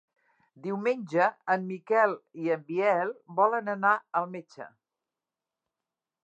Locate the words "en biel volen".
2.55-3.71